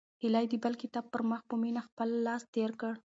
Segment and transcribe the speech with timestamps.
[0.21, 2.93] هیلې د بل کتاب پر مخ په مینه خپل لاس تېر کړ.